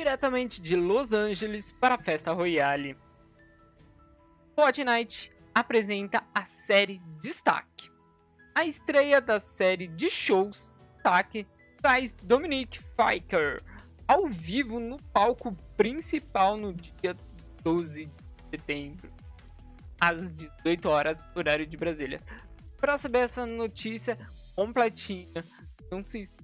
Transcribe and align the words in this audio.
diretamente 0.00 0.62
de 0.62 0.76
Los 0.76 1.12
Angeles 1.12 1.72
para 1.72 1.96
a 1.96 1.98
Festa 1.98 2.32
Royale. 2.32 2.96
Fortnite 4.54 5.30
apresenta 5.54 6.24
a 6.34 6.46
série 6.46 7.02
Destaque. 7.20 7.90
A 8.54 8.64
estreia 8.64 9.20
da 9.20 9.38
série 9.38 9.88
de 9.88 10.08
shows 10.08 10.72
Destaque 10.94 11.46
traz 11.82 12.14
Dominic 12.14 12.80
Fiker 12.96 13.62
ao 14.08 14.26
vivo 14.26 14.80
no 14.80 14.96
palco 15.12 15.54
principal 15.76 16.56
no 16.56 16.72
dia 16.72 17.14
12 17.62 18.06
de 18.06 18.12
setembro, 18.50 19.12
às 20.00 20.32
18 20.32 20.88
horas, 20.88 21.28
horário 21.34 21.66
de 21.66 21.76
Brasília. 21.76 22.20
Para 22.78 22.96
saber 22.96 23.18
essa 23.18 23.44
notícia 23.44 24.18
completinha, 24.56 25.44
não 25.90 26.02
se, 26.02 26.24
se 26.24 26.34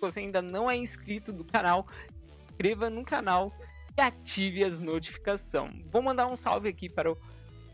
você 0.00 0.20
ainda 0.20 0.42
não 0.42 0.68
é 0.68 0.76
inscrito 0.76 1.32
do 1.32 1.44
canal, 1.44 1.86
inscreva 2.60 2.90
no 2.90 3.02
canal 3.02 3.50
e 3.96 4.00
ative 4.02 4.62
as 4.62 4.80
notificações. 4.80 5.82
Vou 5.90 6.02
mandar 6.02 6.26
um 6.26 6.36
salve 6.36 6.68
aqui 6.68 6.90
para 6.90 7.10
o, 7.10 7.16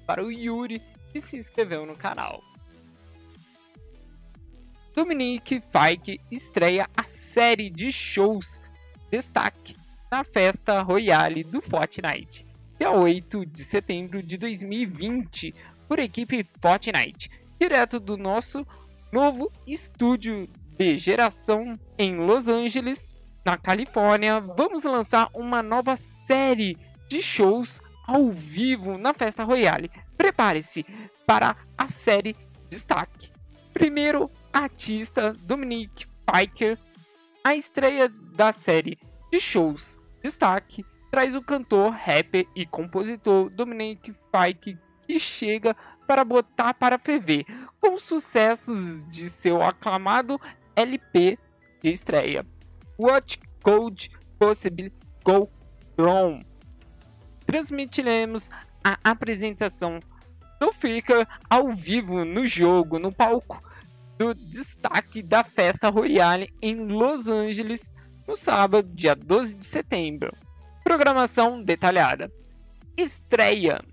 para 0.07 0.25
o 0.25 0.31
Yuri, 0.31 0.81
que 1.13 1.21
se 1.21 1.37
inscreveu 1.37 1.85
no 1.85 1.97
canal. 1.97 2.41
Dominique 4.95 5.61
Fike 5.61 6.21
estreia 6.31 6.89
a 6.97 7.03
série 7.03 7.69
de 7.69 7.91
shows 7.91 8.63
Destaque 9.11 9.77
na 10.09 10.23
festa 10.23 10.81
Royale 10.83 11.43
do 11.43 11.61
Fortnite, 11.61 12.47
dia 12.79 12.93
8 12.93 13.45
de 13.45 13.65
setembro 13.65 14.23
de 14.23 14.39
2020, 14.39 15.53
por 15.89 15.99
equipe 15.99 16.47
Fortnite, 16.63 17.29
direto 17.59 17.99
do 17.99 18.17
nosso 18.17 18.65
novo 19.11 19.51
estúdio 19.67 20.49
de 20.79 20.97
geração 20.97 21.75
em 21.99 22.17
Los 22.17 22.47
Angeles, 22.47 23.15
na 23.47 23.57
Califórnia. 23.57 24.41
Vamos 24.41 24.83
lançar 24.83 25.31
uma 25.33 25.63
nova 25.63 25.95
série 25.95 26.77
de 27.09 27.23
shows 27.23 27.81
ao 28.05 28.33
vivo 28.33 28.99
na 28.99 29.15
festa 29.15 29.45
Royale. 29.45 29.89
Prepare-se 30.19 30.85
para 31.25 31.57
a 31.79 31.87
série 31.87 32.37
Destaque. 32.69 33.31
Primeiro 33.73 34.29
artista 34.53 35.33
Dominic 35.33 36.09
Piker. 36.27 36.77
A 37.45 37.55
estreia 37.55 38.09
da 38.35 38.51
série 38.51 38.99
de 39.31 39.39
shows 39.39 39.97
Destaque 40.21 40.85
traz 41.13 41.37
o 41.37 41.43
cantor, 41.43 41.93
rapper 41.93 42.49
e 42.57 42.67
compositor 42.67 43.49
Dominic 43.51 44.13
Fike 44.33 44.77
que 45.07 45.21
chega 45.21 45.77
para 46.05 46.25
botar 46.25 46.75
para 46.75 46.99
ferver 46.99 47.45
com 47.81 47.97
sucessos 47.97 49.05
de 49.05 49.31
seu 49.31 49.63
aclamado 49.63 50.41
LP 50.75 51.39
de 51.81 51.91
estreia. 51.91 52.45
What 52.99 53.39
Could 53.63 54.11
Possibly 54.39 54.93
Go 55.23 55.51
Wrong? 55.99 56.45
Transmitiremos 57.47 58.51
a 58.83 58.99
apresentação 59.05 60.01
do 60.59 60.73
Flickr 60.73 61.27
ao 61.51 61.75
vivo 61.75 62.25
no 62.25 62.47
jogo, 62.47 62.99
no 62.99 63.13
palco 63.13 63.63
do 64.17 64.35
destaque 64.35 65.23
da 65.23 65.45
festa 65.45 65.91
Royale 65.91 66.53
em 66.63 66.87
Los 66.87 67.29
Angeles 67.29 67.93
no 68.27 68.35
sábado, 68.35 68.89
dia 68.95 69.15
12 69.15 69.57
de 69.57 69.67
setembro. 69.67 70.33
Programação 70.83 71.63
detalhada. 71.63 72.31
Estreia: 72.97 73.85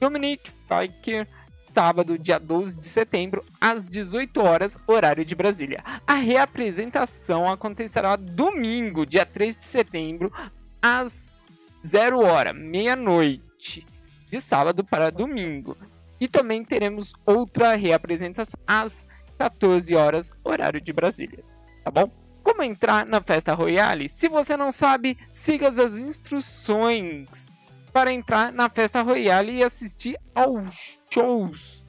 Dominic 0.00 0.50
Fiker, 0.68 1.26
sábado, 1.72 2.18
dia 2.18 2.38
12 2.38 2.78
de 2.78 2.86
setembro, 2.86 3.44
às 3.60 3.88
18 3.88 4.40
horas, 4.40 4.78
horário 4.86 5.24
de 5.24 5.34
Brasília. 5.34 5.82
A 6.06 6.14
reapresentação 6.14 7.50
acontecerá 7.50 8.16
domingo, 8.16 9.06
dia 9.06 9.24
3 9.24 9.56
de 9.56 9.64
setembro, 9.64 10.32
às 10.80 11.36
0 11.84 12.20
hora, 12.20 12.52
meia-noite, 12.52 13.86
de 14.30 14.40
sábado 14.40 14.84
para 14.84 15.10
domingo. 15.10 15.76
E 16.20 16.28
também 16.28 16.64
teremos 16.64 17.12
outra 17.26 17.74
reapresentação 17.74 18.60
às 18.66 19.08
14 19.38 19.94
horas, 19.94 20.32
horário 20.44 20.80
de 20.80 20.92
Brasília. 20.92 21.42
Tá 21.82 21.90
bom? 21.90 22.10
Como 22.42 22.62
entrar 22.62 23.06
na 23.06 23.20
festa 23.20 23.54
Royale? 23.54 24.08
Se 24.08 24.28
você 24.28 24.56
não 24.56 24.70
sabe, 24.70 25.16
siga 25.30 25.68
as 25.68 25.96
instruções 25.96 27.51
para 27.92 28.12
entrar 28.12 28.52
na 28.52 28.68
festa 28.68 29.02
Royale 29.02 29.52
e 29.52 29.62
assistir 29.62 30.18
aos 30.34 30.98
shows 31.10 31.84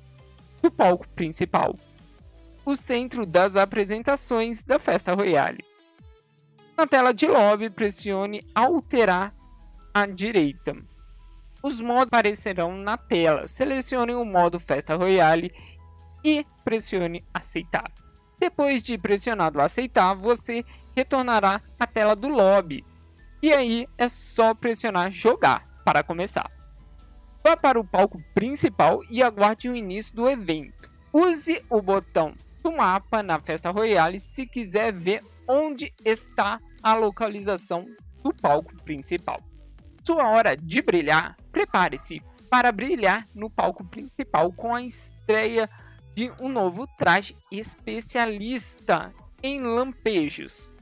do 0.61 0.69
palco 0.69 1.07
principal. 1.09 1.77
O 2.65 2.75
centro 2.75 3.25
das 3.25 3.55
apresentações 3.55 4.63
da 4.63 4.79
festa 4.79 5.13
Royale. 5.13 5.63
Na 6.75 6.87
tela 6.87 7.13
de 7.13 7.27
lobby, 7.27 7.69
pressione 7.69 8.45
Alterar 8.53 9.33
à 9.93 10.05
direita. 10.05 10.75
Os 11.61 11.79
modos 11.79 12.07
aparecerão 12.07 12.75
na 12.75 12.97
tela. 12.97 13.47
Selecione 13.47 14.13
o 14.13 14.25
modo 14.25 14.59
Festa 14.59 14.95
Royale 14.95 15.53
e 16.23 16.45
pressione 16.63 17.23
aceitar. 17.33 17.91
Depois 18.39 18.83
de 18.83 18.97
pressionado 18.97 19.61
aceitar, 19.61 20.13
você 20.15 20.65
retornará 20.95 21.61
à 21.79 21.87
tela 21.87 22.15
do 22.15 22.27
lobby. 22.27 22.83
E 23.41 23.53
aí 23.53 23.87
é 23.97 24.07
só 24.07 24.53
pressionar 24.53 25.11
jogar 25.11 25.72
para 25.83 26.03
começar. 26.03 26.49
Vá 27.43 27.57
para 27.57 27.79
o 27.79 27.85
palco 27.85 28.21
principal 28.33 29.01
e 29.09 29.21
aguarde 29.21 29.69
o 29.69 29.75
início 29.75 30.15
do 30.15 30.29
evento. 30.29 30.89
Use 31.11 31.63
o 31.69 31.81
botão 31.81 32.33
do 32.63 32.71
mapa 32.71 33.21
na 33.21 33.39
Festa 33.39 33.69
Royale 33.69 34.19
se 34.19 34.47
quiser 34.47 34.93
ver 34.93 35.21
onde 35.47 35.93
está 36.05 36.57
a 36.81 36.95
localização 36.95 37.85
do 38.23 38.33
palco 38.33 38.73
principal. 38.83 39.39
Sua 40.03 40.29
hora 40.29 40.55
de 40.55 40.81
brilhar, 40.81 41.35
prepare-se 41.51 42.21
para 42.49 42.71
brilhar 42.71 43.25
no 43.35 43.49
palco 43.49 43.83
principal 43.83 44.51
com 44.51 44.73
a 44.73 44.81
estreia 44.81 45.69
de 46.15 46.31
um 46.39 46.47
novo 46.47 46.87
traje 46.97 47.35
especialista 47.51 49.13
em 49.41 49.61
lampejos. 49.61 50.72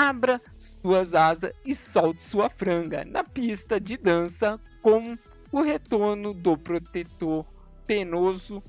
Abra 0.00 0.40
suas 0.56 1.14
asas 1.14 1.52
e 1.62 1.74
solte 1.74 2.22
sua 2.22 2.48
franga 2.48 3.04
na 3.04 3.22
pista 3.22 3.78
de 3.78 3.98
dança 3.98 4.58
com 4.80 5.14
o 5.52 5.60
retorno 5.60 6.32
do 6.32 6.56
protetor 6.56 7.44
penoso 7.86 8.62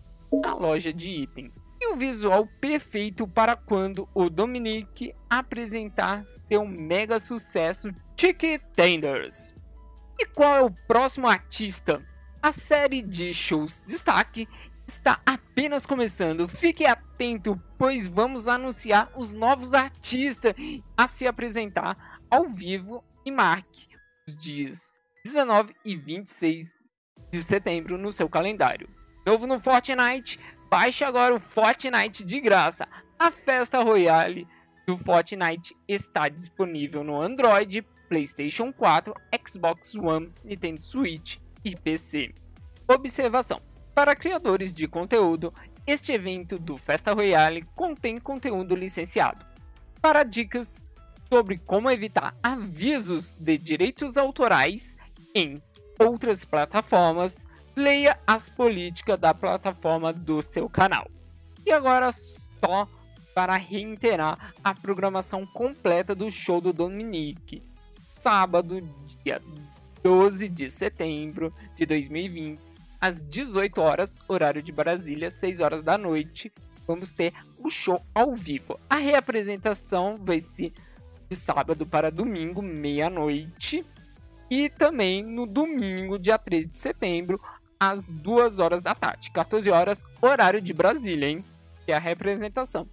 à 0.44 0.54
loja 0.54 0.92
de 0.92 1.10
itens. 1.10 1.56
E 1.80 1.88
o 1.88 1.96
visual 1.96 2.46
perfeito 2.60 3.26
para 3.26 3.56
quando 3.56 4.10
o 4.14 4.30
Dominique 4.30 5.16
apresentar 5.30 6.26
seu 6.26 6.68
mega 6.68 7.18
sucesso 7.18 7.88
Chicken 8.20 8.60
Tenders. 8.76 9.56
E 10.20 10.26
qual 10.26 10.56
é 10.58 10.62
o 10.62 10.76
próximo 10.86 11.30
artista? 11.30 12.06
A 12.44 12.52
série 12.52 13.02
de 13.02 13.34
shows 13.34 13.82
destaque 13.88 14.50
está 14.92 15.22
apenas 15.26 15.86
começando. 15.86 16.48
Fique 16.48 16.86
atento, 16.86 17.60
pois 17.78 18.08
vamos 18.08 18.48
anunciar 18.48 19.10
os 19.16 19.32
novos 19.32 19.74
artistas 19.74 20.54
a 20.98 21.08
se 21.08 21.26
apresentar 21.26 22.20
ao 22.30 22.48
vivo 22.48 23.04
e 23.26 23.32
marque 23.32 23.88
os 24.28 24.36
dias 24.36 24.94
19 25.26 25.74
e 25.86 25.96
26 25.96 26.74
de 27.32 27.42
setembro 27.42 27.98
no 27.98 28.12
seu 28.12 28.28
calendário. 28.28 28.90
Novo 29.26 29.48
no 29.48 29.60
Fortnite? 29.60 30.40
Baixe 30.70 31.04
agora 31.04 31.34
o 31.34 31.40
Fortnite 31.40 32.24
de 32.24 32.42
graça. 32.42 32.88
A 33.18 33.32
festa 33.32 33.82
Royale 33.82 34.48
do 34.86 34.98
Fortnite 34.98 35.76
está 35.88 36.28
disponível 36.28 37.04
no 37.04 37.22
Android, 37.22 37.82
PlayStation 38.10 38.74
4, 38.74 39.14
Xbox 39.48 39.96
One, 39.96 40.34
Nintendo 40.44 40.82
Switch 40.82 41.38
e 41.64 41.76
PC. 41.76 42.34
Observação: 42.88 43.62
para 43.94 44.16
criadores 44.16 44.76
de 44.76 44.88
conteúdo, 44.88 45.54
este 45.86 46.14
evento 46.14 46.58
do 46.58 46.78
Festa 46.78 47.14
Royale 47.14 47.66
contém 47.76 48.20
conteúdo 48.20 48.76
licenciado. 48.76 49.46
Para 50.02 50.24
dicas 50.24 50.84
sobre 51.30 51.58
como 51.58 51.90
evitar 51.90 52.36
avisos 52.42 53.34
de 53.34 53.58
direitos 53.58 54.18
autorais 54.18 54.98
em 55.34 55.62
outras 56.00 56.44
plataformas, 56.46 57.48
leia 57.76 58.20
as 58.26 58.50
políticas 58.50 59.20
da 59.20 59.34
plataforma 59.34 60.12
do 60.12 60.42
seu 60.42 60.70
canal. 60.70 61.08
E 61.66 61.72
agora 61.72 62.12
só 62.12 62.88
para 63.34 63.56
reiterar 63.56 64.54
a 64.64 64.74
programação 64.74 65.46
completa 65.46 66.14
do 66.14 66.30
show 66.30 66.60
do 66.60 66.74
Dominique. 66.74 67.64
Sábado, 68.20 68.82
dia 69.24 69.42
12 70.04 70.50
de 70.50 70.70
setembro 70.70 71.54
de 71.76 71.86
2020, 71.86 72.60
às 73.02 73.24
18 73.24 73.82
horas, 73.82 74.20
horário 74.28 74.62
de 74.62 74.72
Brasília, 74.72 75.32
6 75.32 75.60
horas 75.60 75.84
da 75.84 75.98
noite, 75.98 76.54
vamos 76.88 77.12
ter 77.14 77.34
o 77.58 77.70
show 77.70 78.00
ao 78.14 78.36
vivo. 78.36 78.80
A 78.88 78.98
reapresentação 78.98 80.16
vai 80.20 80.40
ser 80.40 80.72
de 81.28 81.36
sábado 81.36 81.86
para 81.86 82.12
domingo, 82.12 82.62
meia-noite. 82.62 83.84
E 84.50 84.70
também 84.70 85.24
no 85.24 85.48
domingo, 85.48 86.20
dia 86.20 86.38
13 86.38 86.70
de 86.70 86.76
setembro, 86.76 87.42
às 87.80 88.12
2 88.12 88.60
horas 88.60 88.84
da 88.84 88.94
tarde, 88.94 89.32
14 89.32 89.72
horas, 89.72 90.06
horário 90.22 90.62
de 90.62 90.74
Brasília, 90.74 91.30
hein? 91.30 91.44
Que 91.86 91.92
é 91.92 91.96
a 91.96 92.00
representação. 92.00 92.88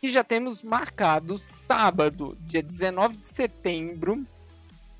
E 0.00 0.08
já 0.08 0.22
temos 0.22 0.62
marcado 0.62 1.36
sábado, 1.38 2.36
dia 2.42 2.62
19 2.62 3.16
de 3.16 3.26
setembro, 3.26 4.24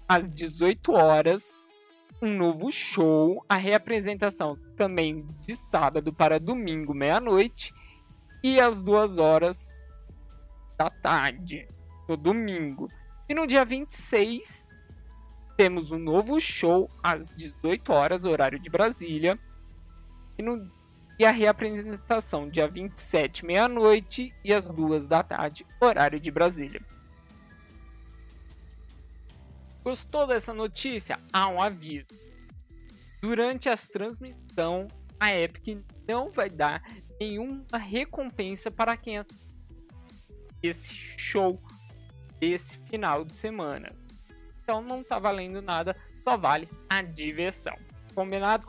às 0.09 0.29
18 0.29 0.93
horas, 0.93 1.63
um 2.23 2.37
novo 2.37 2.71
show, 2.71 3.45
a 3.49 3.57
reapresentação 3.57 4.57
também 4.77 5.27
de 5.43 5.55
sábado 5.57 6.13
para 6.13 6.41
domingo, 6.41 6.95
meia-noite, 6.95 7.73
e 8.43 8.61
às 8.61 8.83
duas 8.83 9.19
horas 9.19 9.85
da 10.77 10.91
tarde, 10.91 11.69
no 12.09 12.17
domingo. 12.17 12.89
E 13.29 13.35
no 13.35 13.47
dia 13.47 13.65
26, 13.65 14.71
temos 15.57 15.93
um 15.93 15.99
novo 15.99 16.39
show 16.41 16.89
às 17.03 17.35
18 17.35 17.93
horas, 17.93 18.25
horário 18.25 18.59
de 18.59 18.71
Brasília. 18.71 19.39
E, 20.37 20.43
no, 20.43 20.71
e 21.19 21.25
a 21.25 21.31
reapresentação, 21.31 22.49
dia 22.49 22.69
27, 22.69 23.47
meia-noite 23.47 24.35
e 24.45 24.53
às 24.53 24.71
duas 24.71 25.07
da 25.07 25.23
tarde, 25.23 25.65
horário 25.81 26.19
de 26.19 26.31
Brasília. 26.31 26.83
Gostou 29.85 30.27
dessa 30.27 30.55
notícia? 30.55 31.21
Há 31.31 31.47
um 31.49 31.63
aviso. 31.63 32.07
Durante 33.21 33.69
as 33.69 33.87
transmissão, 33.87 34.89
a 35.21 35.33
Epic 35.35 35.85
não 36.09 36.31
vai 36.31 36.49
dar 36.49 36.83
nenhuma 37.21 37.79
recompensa 37.79 38.71
para 38.71 38.97
quem 38.97 39.19
assistir 39.19 39.45
esse 40.63 40.95
show 40.95 41.61
esse 42.41 42.79
final 42.79 43.25
de 43.25 43.35
semana. 43.35 43.93
Então 44.63 44.81
não 44.83 45.05
tá 45.05 45.19
valendo 45.19 45.61
nada, 45.61 45.97
só 46.17 46.37
vale 46.37 46.69
a 46.89 47.03
diversão. 47.03 47.77
Combinado? 48.15 48.67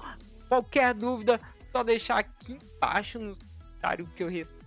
Qualquer 0.48 0.94
dúvida, 0.94 1.40
só 1.62 1.84
deixar 1.84 2.20
aqui 2.20 2.54
embaixo 2.54 3.20
no 3.20 3.36
comentário 3.36 4.08
que 4.16 4.24
eu 4.24 4.30
respondo 4.30 4.66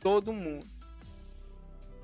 todo 0.00 0.32
mundo. 0.32 0.66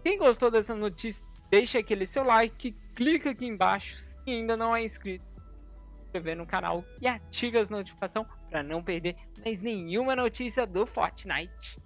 Quem 0.03 0.19
gostou 0.19 0.51
dessa 0.51 0.75
notícia, 0.75 1.25
deixa 1.53 1.81
aquele 1.81 2.07
seu 2.07 2.25
like, 2.25 2.73
clica 2.95 3.31
aqui 3.31 3.45
embaixo 3.45 3.99
se 3.99 4.17
ainda 4.27 4.57
não 4.57 4.75
é 4.75 4.83
inscrito, 4.83 5.23
se 5.27 6.05
inscrever 6.07 6.35
no 6.35 6.47
canal 6.47 6.83
e 6.99 7.07
ative 7.07 7.59
as 7.59 7.69
notificações 7.69 8.27
para 8.49 8.63
não 8.63 8.83
perder 8.83 9.17
mais 9.45 9.61
nenhuma 9.61 10.17
notícia 10.17 10.67
do 10.67 10.87
Fortnite. 10.87 11.79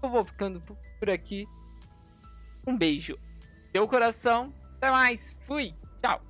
Eu 0.00 0.08
vou 0.08 0.24
ficando 0.24 0.62
por 1.00 1.10
aqui. 1.10 1.48
Um 2.64 2.78
beijo. 2.78 3.18
Teu 3.72 3.88
coração. 3.88 4.54
Até 4.76 4.88
mais. 4.88 5.36
Fui. 5.48 5.74
Tchau. 6.00 6.22